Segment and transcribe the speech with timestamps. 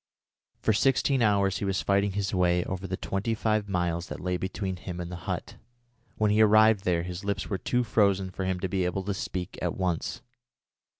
[0.57, 4.35] For sixteen hours he was fighting his way over the twenty five miles that lay
[4.35, 5.57] between him and the hut.
[6.17, 9.13] When he arrived there his lips were too frozen for him to be able to
[9.13, 10.23] speak at once.